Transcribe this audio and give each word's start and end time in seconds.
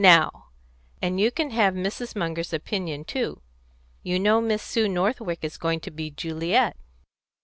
Now! 0.03 0.47
And 0.99 1.19
you 1.21 1.29
can 1.29 1.51
have 1.51 1.75
Mrs. 1.75 2.15
Munger's 2.15 2.53
opinion 2.53 3.05
too. 3.05 3.43
You 4.01 4.17
know 4.19 4.41
Miss 4.41 4.63
Sue 4.63 4.87
Northwick 4.89 5.43
is 5.43 5.59
going 5.59 5.79
to 5.81 5.91
be 5.91 6.09
Juliet?" 6.09 6.75